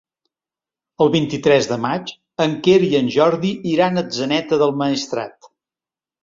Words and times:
El 1.03 1.09
vint-i-tres 1.15 1.67
de 1.71 1.77
maig 1.83 2.13
en 2.45 2.55
Quer 2.69 2.79
i 2.87 2.89
en 3.01 3.11
Jordi 3.17 3.53
iran 3.75 4.03
a 4.05 4.05
Atzeneta 4.07 4.61
del 4.65 4.75
Maestrat. 4.83 5.53